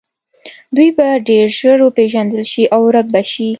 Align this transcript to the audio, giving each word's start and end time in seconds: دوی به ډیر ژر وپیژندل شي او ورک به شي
دوی 0.75 0.89
به 0.97 1.07
ډیر 1.27 1.47
ژر 1.59 1.79
وپیژندل 1.83 2.43
شي 2.51 2.63
او 2.73 2.81
ورک 2.87 3.07
به 3.13 3.21
شي 3.31 3.47